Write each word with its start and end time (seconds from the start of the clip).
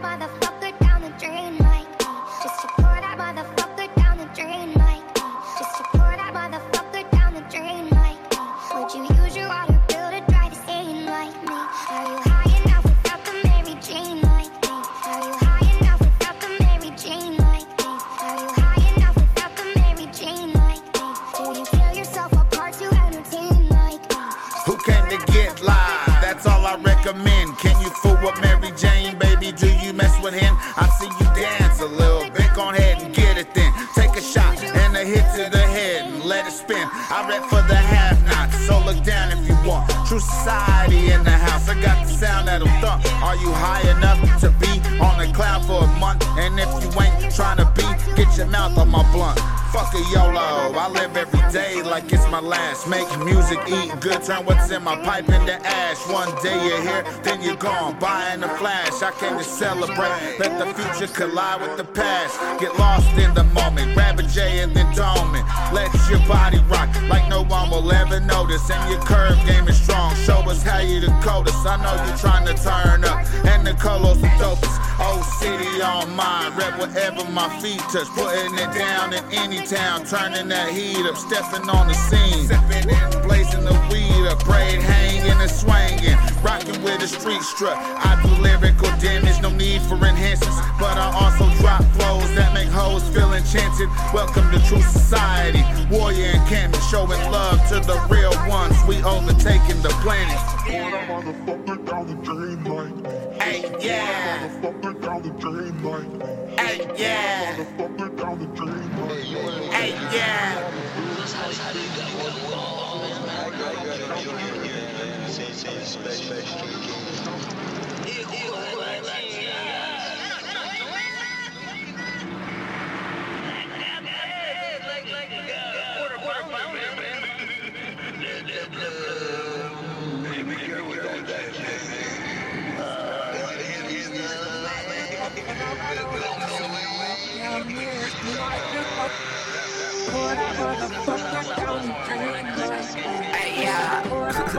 that 0.00 0.20
motherfucker 0.20 0.78
down 0.80 1.00
the 1.02 1.08
drain 1.18 1.56
like 1.58 1.88
me. 1.88 2.06
Just 2.42 2.60
to 2.60 2.68
pour 2.76 2.96
that 3.00 3.16
motherfucker 3.18 3.94
down 3.96 4.18
the 4.18 4.26
drain 4.34 4.74
like 4.74 5.04
me. 5.14 5.22
Just 5.58 5.76
to 5.78 5.84
pour 5.92 6.12
that 6.20 6.32
motherfucker 6.34 7.10
down 7.12 7.34
the 7.34 7.40
drain 7.48 7.88
like 7.90 8.20
me. 8.30 8.38
Would 8.74 8.92
you 8.92 9.02
use 9.24 9.36
your 9.36 9.48
water 9.48 9.80
bill 9.88 10.10
to 10.10 10.20
dry 10.28 10.48
the 10.50 10.56
stain 10.56 11.06
like 11.06 11.36
me? 11.48 11.60
Are 11.88 12.06
you 12.12 12.18
high 12.28 12.52
enough 12.62 12.84
without 12.84 13.24
the 13.24 13.34
Mary 13.44 13.74
Jane 13.80 14.20
like 14.20 14.52
me? 14.62 14.76
Are 15.08 15.22
you 15.24 15.34
high 15.46 15.78
enough 15.78 16.00
without 16.00 16.40
the 16.40 16.50
Mary 16.60 16.90
Jane 16.96 17.36
like 17.48 17.68
me? 17.80 17.92
Are 18.20 18.36
you 18.42 18.50
high 18.60 18.82
enough 18.96 19.16
without 19.16 19.52
the 19.56 19.66
Mary 19.80 20.06
Jane 20.12 20.52
like 20.52 20.84
me? 20.92 21.08
Do 21.36 21.58
you 21.58 21.64
feel 21.64 21.92
yourself 21.96 22.32
apart 22.32 22.74
to 22.74 22.86
entertain 23.06 23.68
like 23.70 24.02
me? 24.10 24.24
Who 24.66 24.76
came 24.76 25.06
to 25.08 25.32
get 25.32 25.62
live? 25.62 26.20
That's 26.20 26.44
all 26.44 26.66
I 26.66 26.76
recommend. 26.76 27.56
Can 27.58 27.80
you 27.80 27.88
fool 27.88 28.18
with 28.22 28.38
Mary 28.42 28.72
Jane, 28.76 29.16
I 30.78 30.88
see 30.98 31.06
you 31.06 31.26
dance 31.34 31.80
a 31.80 31.86
little 31.86 32.28
bit. 32.30 32.52
Go 32.54 32.68
ahead 32.70 33.02
and 33.02 33.14
get 33.14 33.38
it 33.38 33.54
then. 33.54 33.72
Take 33.94 34.14
a 34.16 34.20
shot 34.20 34.62
and 34.62 34.96
a 34.96 35.04
hit 35.04 35.24
to 35.36 35.50
the 35.50 35.64
head 35.64 36.12
and 36.12 36.24
let 36.24 36.46
it 36.46 36.52
spin. 36.52 36.86
I 36.92 37.26
rap 37.28 37.48
for 37.48 37.62
the 37.66 37.76
have 37.76 38.22
nots, 38.24 38.58
so 38.66 38.78
look 38.84 39.02
down 39.02 39.32
if 39.32 39.48
you 39.48 39.56
want. 39.68 39.88
True 40.06 40.20
society 40.20 41.12
in 41.12 41.24
the 41.24 41.30
house. 41.30 41.68
I 41.68 41.80
got 41.80 42.06
the 42.06 42.12
sound 42.12 42.48
that'll 42.48 42.68
thump. 42.80 43.04
Are 43.22 43.36
you 43.36 43.50
high 43.52 43.88
enough 43.96 44.20
to 44.40 44.50
I 50.38 50.88
live 50.88 51.16
every 51.16 51.52
day 51.52 51.82
like 51.82 52.12
it's 52.12 52.28
my 52.30 52.40
last. 52.40 52.88
Make 52.88 53.08
music, 53.24 53.58
eat 53.68 53.90
good, 54.00 54.22
turn 54.22 54.44
what's 54.44 54.70
in 54.70 54.82
my 54.82 54.96
pipe 55.04 55.28
into 55.28 55.54
ash. 55.66 55.98
One 56.08 56.30
day 56.42 56.54
you're 56.66 56.82
here, 56.82 57.04
then 57.22 57.42
you're 57.42 57.56
gone. 57.56 57.98
Buying 57.98 58.42
a 58.42 58.48
flash. 58.56 59.02
I 59.02 59.10
came 59.12 59.36
to 59.38 59.44
celebrate. 59.44 60.38
Let 60.38 60.58
the 60.58 60.66
future 60.74 61.12
collide 61.12 61.60
with 61.62 61.76
the 61.76 61.84
past. 61.84 62.38
Get 62.60 62.78
lost 62.78 63.08
in 63.18 63.32
the 63.34 63.44
moment. 63.44 63.94
Grab 63.94 64.18
a 64.18 64.22
J 64.22 64.60
and 64.60 64.74
then 64.74 64.94
dome. 64.94 65.32
Let 65.72 65.90
your 66.10 66.20
body 66.28 66.58
rock 66.68 66.88
like 67.08 67.28
no 67.28 67.42
one 67.42 67.70
will 67.70 67.90
ever 67.92 68.20
notice. 68.20 68.70
And 68.70 68.90
your 68.90 69.00
curve 69.02 69.38
game 69.46 69.66
is 69.68 69.80
strong. 69.80 70.14
Show 70.16 70.38
us 70.50 70.62
how 70.62 70.78
you 70.78 71.00
the 71.00 71.14
coldest. 71.22 71.66
I 71.66 71.76
know 71.82 71.94
you're 72.06 72.18
trying 72.18 72.46
to 72.46 72.54
turn 72.62 72.85
on 75.82 76.14
mine. 76.14 76.56
Rep 76.56 76.78
whatever 76.78 77.28
my 77.30 77.48
feet 77.60 77.80
touch. 77.92 78.08
Putting 78.14 78.54
it 78.54 78.70
down 78.74 79.12
in 79.12 79.24
any 79.32 79.64
town. 79.66 80.04
Turning 80.04 80.48
that 80.48 80.70
heat 80.70 81.04
up. 81.06 81.16
Stepping 81.16 81.68
on 81.68 81.88
the 81.88 81.94
scene. 81.94 82.46
Sipping 82.46 82.90
and 82.90 83.22
blazing 83.22 83.64
the 83.64 83.74
weed 83.90 84.26
up. 84.28 84.44
Braid 84.44 84.80
hanging 84.80 85.40
and 85.40 85.50
swinging. 85.50 86.16
Rocking 86.42 86.82
with 86.82 87.02
a 87.02 87.08
street 87.08 87.42
strut. 87.42 87.76
I 87.76 88.20
do 88.22 88.35
hoes. 93.54 94.12
Welcome 94.12 94.50
to 94.52 94.58
true 94.66 94.82
society. 94.82 95.62
Warrior 95.90 96.32
and 96.34 96.48
Camden 96.48 96.80
showing 96.82 97.20
love 97.30 97.66
to 97.68 97.80
the 97.80 97.98
real 98.08 98.34
ones. 98.48 98.76
We 98.86 99.02
overtaking 99.02 99.82
the 99.82 99.90
planet. 100.02 100.36
Pour 100.66 100.90
that 100.90 101.08
motherfucker 101.08 101.86
down 101.86 102.06
the 102.06 102.14
drain 102.24 102.64
like 102.64 102.96
me. 102.96 103.10
Hey, 103.40 103.60
yeah. 103.80 104.48
Motherfucker 104.60 105.02
down 105.02 105.22
the 105.22 105.30
drain. 105.30 105.80
Hey, 106.58 106.86
yeah. 106.96 107.56
Motherfucker 107.56 108.16
down 108.16 108.38
the 108.38 108.46
drain 108.46 108.90
like 109.00 109.58
me. 109.58 109.66
Hey, 109.68 109.90
yeah. 110.14 110.72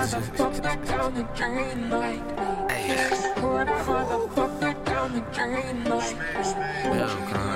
Motherfucker 0.00 0.86
down 0.86 1.14
the 1.14 1.22
drain 1.36 1.90
like 1.90 2.26
me. 2.36 2.86
Pour 3.36 3.64
that 3.64 3.86
motherfucker 3.86 4.84
down 4.84 5.12
the 5.12 5.20
drain 5.32 5.84
like 5.84 7.49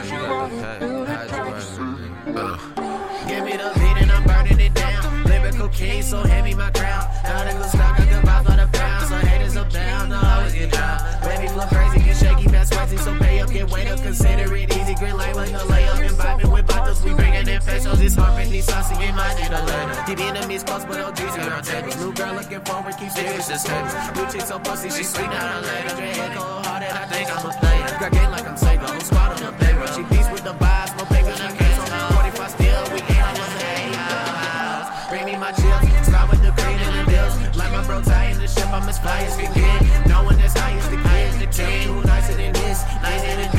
me 18.55 18.61
saucy, 18.61 18.95
he 19.03 19.11
might 19.11 19.35
need 19.35 19.51
a 19.51 19.63
letter. 19.67 19.95
Keep 20.07 20.21
enemies 20.21 20.63
close, 20.63 20.85
but 20.85 21.01
OGs 21.01 21.35
in 21.35 21.49
our 21.51 21.61
tables. 21.61 21.97
New 21.99 22.13
girl 22.15 22.35
looking 22.35 22.61
forward, 22.61 22.95
keep 22.97 23.11
serious 23.11 23.51
as 23.51 23.65
tables. 23.65 23.95
New 24.15 24.27
chick 24.31 24.47
so 24.47 24.59
pussy, 24.61 24.91
she 24.91 25.03
sweet, 25.03 25.27
not 25.27 25.59
a 25.59 25.67
later. 25.67 25.97
Drink 25.99 26.15
cold 26.39 26.65
hearted, 26.67 26.95
I 26.95 27.05
think 27.11 27.27
I'm 27.35 27.51
a 27.51 27.53
player. 27.59 27.87
Got 27.99 28.13
game 28.13 28.31
like 28.31 28.47
I'm 28.47 28.57
single, 28.57 28.89
who 28.95 29.01
squad 29.01 29.35
on 29.35 29.43
the 29.43 29.53
paper. 29.59 29.87
She 29.95 30.03
beats 30.07 30.31
with 30.31 30.45
the 30.47 30.55
vibes, 30.55 30.93
no 30.95 31.05
paper, 31.11 31.35
no 31.35 31.49
case. 31.59 31.79
45 32.15 32.51
still, 32.55 32.83
we 32.95 33.01
ain't 33.03 33.39
on 33.43 33.51
the 33.59 33.99
house. 33.99 35.11
Bring 35.11 35.25
me 35.27 35.35
my 35.37 35.51
chips, 35.51 36.07
start 36.07 36.31
with 36.31 36.43
the 36.47 36.53
green 36.55 36.79
and 36.79 36.95
the 36.95 37.05
bills. 37.11 37.35
Like 37.59 37.73
my 37.75 37.83
bro, 37.83 38.03
tie 38.03 38.31
in 38.31 38.39
the 38.39 38.47
ship, 38.47 38.71
I'm 38.71 38.89
as 38.89 38.99
fly 39.03 39.19
as 39.27 39.35
we 39.37 39.51
get. 39.51 40.07
Knowing 40.07 40.39
as 40.39 40.55
high 40.55 40.79
as 40.79 40.87
the 40.95 40.99
kid, 41.03 41.31
the 41.43 41.49
team. 41.51 41.91
who 41.91 42.07
nicer 42.07 42.35
than 42.39 42.53
this, 42.53 42.79
nicer 43.03 43.35
than 43.35 43.54